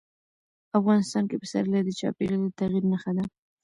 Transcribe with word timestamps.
افغانستان 0.79 1.23
کې 1.29 1.39
پسرلی 1.41 1.81
د 1.85 1.89
چاپېریال 1.99 2.41
د 2.45 2.49
تغیر 2.59 2.83
نښه 2.91 3.11
ده. 3.17 3.23